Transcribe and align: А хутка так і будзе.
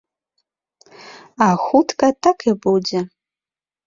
А 1.47 1.49
хутка 1.65 2.07
так 2.29 2.37
і 2.53 2.55
будзе. 2.65 2.99